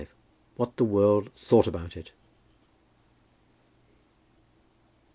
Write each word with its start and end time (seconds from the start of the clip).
WHAT 0.55 0.77
THE 0.77 0.83
WORLD 0.83 1.29
THOUGHT 1.35 1.67
ABOUT 1.67 1.95
IT. 1.95 2.11